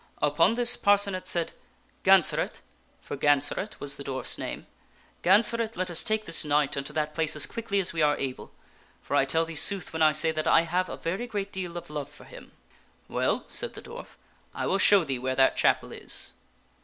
Upon 0.19 0.55
this 0.55 0.77
Parcenet 0.77 1.27
said, 1.27 1.51
"Gansaret" 2.03 2.59
for 3.01 3.15
Gansaret 3.15 3.79
was 3.79 3.97
the 3.97 4.03
dwarf's 4.03 4.39
name" 4.39 4.65
Gansaret, 5.23 5.75
let 5.75 5.91
us 5.91 6.01
take 6.01 6.25
this 6.25 6.43
knight 6.43 6.75
unto 6.75 6.91
that 6.93 7.13
place 7.13 7.35
as 7.35 7.45
quickly 7.45 7.79
as 7.79 7.93
we 7.93 8.01
are 8.01 8.17
able. 8.17 8.51
For 9.03 9.15
I 9.15 9.25
tell 9.25 9.45
thee 9.45 9.53
sooth 9.53 9.93
when 9.93 10.01
I 10.01 10.11
say 10.11 10.31
that 10.31 10.47
I 10.47 10.61
have 10.61 10.89
a 10.89 10.97
very 10.97 11.27
great 11.27 11.51
deal 11.51 11.77
of 11.77 11.91
love 11.91 12.09
for 12.09 12.23
him."" 12.23 12.51
Well," 13.17 13.45
said 13.47 13.75
the 13.75 13.81
dwarf," 13.83 14.17
1 14.53 14.67
will 14.67 14.79
show 14.79 15.03
thee 15.03 15.19
where 15.19 15.35
that 15.35 15.55
chapel 15.55 15.91
is." 15.91 16.33